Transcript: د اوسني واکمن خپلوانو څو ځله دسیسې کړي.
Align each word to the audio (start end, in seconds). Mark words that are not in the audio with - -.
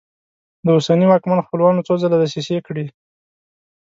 د 0.65 0.67
اوسني 0.77 1.05
واکمن 1.07 1.39
خپلوانو 1.45 1.85
څو 1.87 1.93
ځله 2.01 2.17
دسیسې 2.19 2.57
کړي. 2.67 2.85